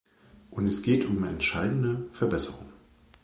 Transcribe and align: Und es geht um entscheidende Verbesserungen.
Und 0.49 0.65
es 0.65 0.81
geht 0.81 1.05
um 1.05 1.23
entscheidende 1.25 2.07
Verbesserungen. 2.11 2.73